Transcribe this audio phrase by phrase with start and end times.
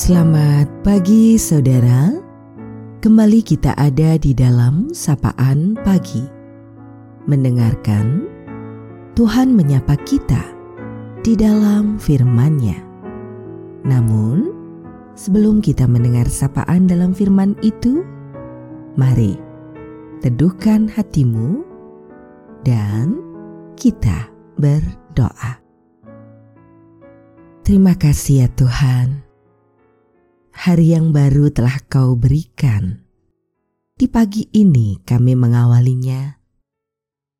[0.00, 2.08] Selamat pagi saudara.
[3.04, 6.24] Kembali kita ada di dalam sapaan pagi.
[7.28, 8.24] Mendengarkan
[9.12, 10.40] Tuhan menyapa kita
[11.20, 12.80] di dalam firman-Nya.
[13.84, 14.48] Namun,
[15.20, 18.00] sebelum kita mendengar sapaan dalam firman itu,
[18.96, 19.36] mari
[20.24, 21.60] teduhkan hatimu
[22.64, 23.20] dan
[23.76, 25.60] kita berdoa.
[27.68, 29.29] Terima kasih ya Tuhan.
[30.50, 33.06] Hari yang baru telah Kau berikan.
[33.94, 36.42] Di pagi ini kami mengawalinya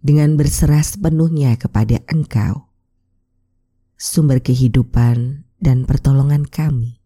[0.00, 2.72] dengan berserah sepenuhnya kepada Engkau,
[4.00, 7.04] sumber kehidupan dan pertolongan kami.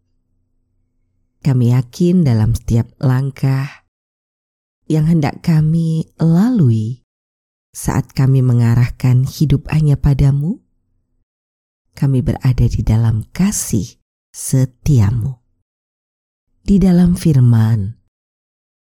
[1.43, 3.83] Kami yakin dalam setiap langkah
[4.87, 7.03] yang hendak kami lalui
[7.75, 10.63] saat kami mengarahkan hidup hanya padamu,
[11.91, 13.99] kami berada di dalam kasih
[14.31, 15.48] setiamu.
[16.69, 17.97] Di dalam firman,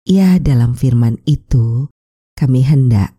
[0.03, 1.87] ya dalam firman itu
[2.35, 3.15] kami hendak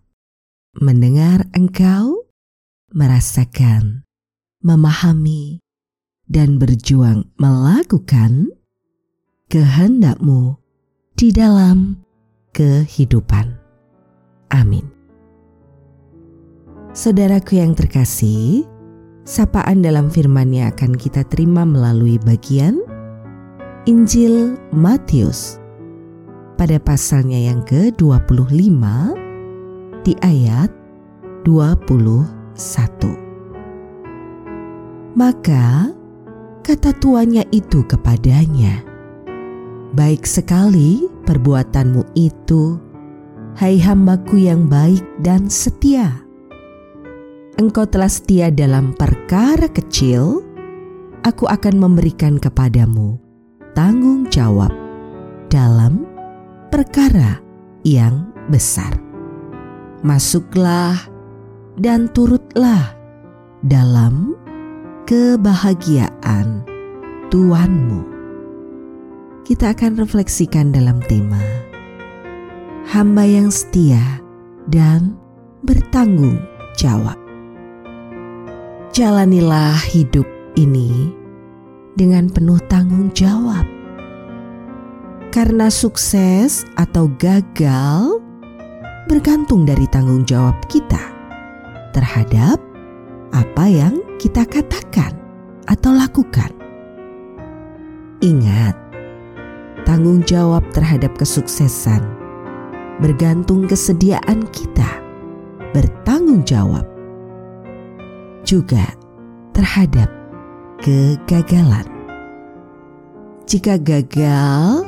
[0.75, 2.27] mendengar engkau,
[2.91, 4.03] merasakan,
[4.59, 5.63] memahami,
[6.27, 8.51] dan berjuang melakukan
[9.47, 10.59] kehendakmu
[11.15, 12.03] di dalam
[12.51, 13.55] kehidupan.
[14.51, 14.83] Amin.
[16.91, 18.67] Saudaraku yang terkasih,
[19.23, 22.88] sapaan dalam firman-Nya akan kita terima melalui bagian
[23.89, 25.57] Injil Matius
[26.61, 28.85] pada pasalnya yang ke-25
[30.05, 30.69] di ayat
[31.41, 31.97] 21.
[35.17, 35.89] Maka
[36.61, 38.85] kata tuannya itu kepadanya,
[39.97, 42.77] Baik sekali perbuatanmu itu,
[43.57, 46.13] hai hambaku yang baik dan setia
[47.57, 50.45] engkau telah setia dalam perkara kecil,
[51.25, 53.28] aku akan memberikan kepadamu
[53.73, 54.71] tanggung jawab
[55.49, 56.05] dalam
[56.69, 57.41] perkara
[57.85, 58.93] yang besar.
[60.05, 60.95] Masuklah
[61.75, 62.95] dan turutlah
[63.65, 64.33] dalam
[65.03, 66.63] kebahagiaan
[67.29, 68.01] Tuanmu.
[69.45, 71.41] Kita akan refleksikan dalam tema
[72.89, 74.01] hamba yang setia
[74.65, 75.13] dan
[75.61, 76.41] bertanggung
[76.73, 77.17] jawab
[78.89, 80.25] jalanilah hidup
[80.57, 81.13] ini
[81.99, 83.67] dengan penuh tanggung jawab.
[85.35, 88.23] Karena sukses atau gagal
[89.11, 91.03] bergantung dari tanggung jawab kita
[91.91, 92.55] terhadap
[93.35, 95.11] apa yang kita katakan
[95.67, 96.49] atau lakukan.
[98.23, 98.73] Ingat,
[99.83, 102.01] tanggung jawab terhadap kesuksesan
[103.03, 105.03] bergantung kesediaan kita
[105.71, 106.83] bertanggung jawab
[108.43, 108.91] juga
[109.53, 110.18] terhadap
[110.79, 111.87] kegagalan.
[113.49, 114.85] Jika gagal,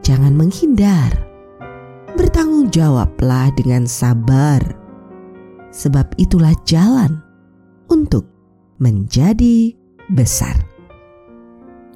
[0.00, 1.12] jangan menghindar.
[2.14, 4.62] Bertanggung jawablah dengan sabar,
[5.74, 7.18] sebab itulah jalan
[7.90, 8.30] untuk
[8.78, 9.74] menjadi
[10.14, 10.54] besar.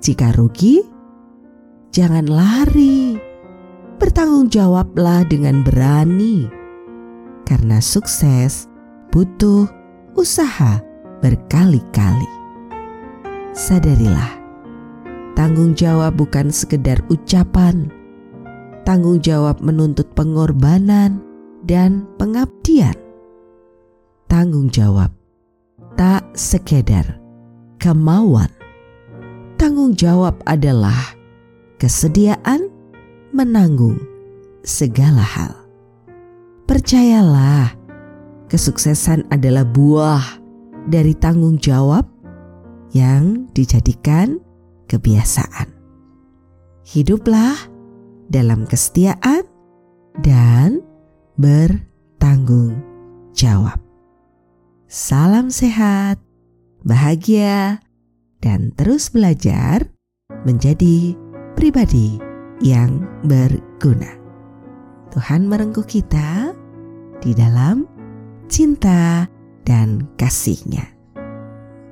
[0.02, 0.82] Jika rugi,
[1.94, 3.14] jangan lari.
[3.98, 6.50] Bertanggung jawablah dengan berani,
[7.46, 8.66] karena sukses
[9.10, 9.66] butuh
[10.14, 10.82] usaha
[11.22, 12.47] berkali-kali.
[13.68, 14.32] Sadarilah,
[15.36, 17.92] tanggung jawab bukan sekedar ucapan.
[18.88, 21.20] Tanggung jawab menuntut pengorbanan
[21.68, 22.96] dan pengabdian.
[24.24, 25.12] Tanggung jawab
[26.00, 27.20] tak sekedar
[27.76, 28.48] kemauan.
[29.60, 31.12] Tanggung jawab adalah
[31.76, 32.72] kesediaan
[33.36, 34.00] menanggung
[34.64, 35.52] segala hal.
[36.64, 37.76] Percayalah,
[38.48, 40.24] kesuksesan adalah buah
[40.88, 42.08] dari tanggung jawab
[42.92, 44.40] yang dijadikan
[44.88, 45.68] kebiasaan.
[46.88, 47.56] Hiduplah
[48.32, 49.44] dalam kesetiaan
[50.24, 50.80] dan
[51.36, 52.80] bertanggung
[53.36, 53.76] jawab.
[54.88, 56.16] Salam sehat,
[56.80, 57.84] bahagia,
[58.40, 59.84] dan terus belajar
[60.48, 61.12] menjadi
[61.52, 62.16] pribadi
[62.64, 64.16] yang berguna.
[65.12, 66.56] Tuhan merengkuh kita
[67.20, 67.84] di dalam
[68.48, 69.28] cinta
[69.68, 70.97] dan kasihnya.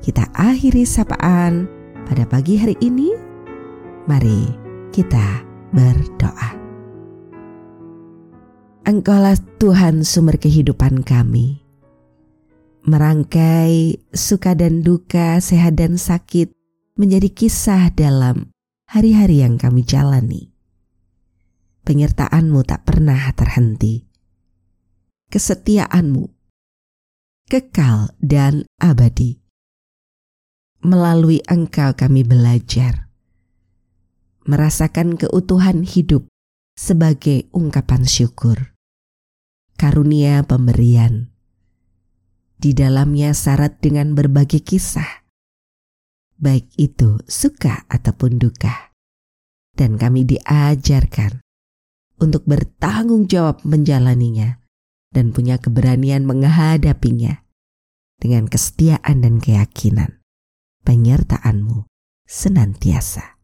[0.03, 1.67] Kita akhiri sapaan
[2.07, 3.11] pada pagi hari ini.
[4.07, 4.53] Mari
[4.93, 5.43] kita
[5.75, 6.51] berdoa.
[8.87, 11.59] Engkaulah Tuhan sumber kehidupan kami.
[12.87, 16.55] Merangkai suka dan duka, sehat dan sakit
[16.95, 18.55] menjadi kisah dalam
[18.87, 20.55] hari-hari yang kami jalani.
[21.83, 24.07] Penyertaanmu tak pernah terhenti.
[25.27, 26.37] Kesetiaanmu
[27.47, 29.46] kekal dan abadi.
[30.87, 33.11] Melalui Engkau kami belajar
[34.47, 36.31] merasakan keutuhan hidup
[36.79, 38.71] sebagai ungkapan syukur.
[39.75, 41.35] Karunia pemberian.
[42.55, 45.27] Di dalamnya syarat dengan berbagai kisah.
[46.39, 48.95] Baik itu suka ataupun duka.
[49.75, 51.43] Dan kami diajarkan
[52.23, 54.63] untuk bertanggung jawab menjalaninya
[55.11, 57.43] dan punya keberanian menghadapinya
[58.23, 60.23] dengan kesetiaan dan keyakinan.
[60.87, 61.83] Penyertaanmu
[62.31, 63.43] senantiasa.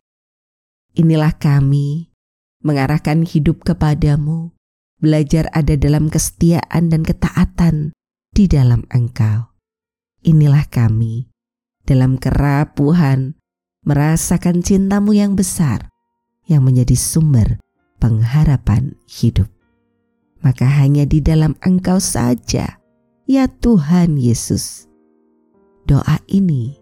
[0.95, 2.15] Inilah kami
[2.63, 4.55] mengarahkan hidup kepadamu,
[5.03, 7.91] belajar ada dalam kesetiaan dan ketaatan
[8.31, 9.51] di dalam Engkau.
[10.23, 11.27] Inilah kami
[11.83, 13.35] dalam kerapuhan
[13.83, 15.91] merasakan cintamu yang besar
[16.47, 17.59] yang menjadi sumber
[17.99, 19.51] pengharapan hidup.
[20.47, 22.79] Maka hanya di dalam Engkau saja,
[23.27, 24.87] ya Tuhan Yesus.
[25.83, 26.82] Doa ini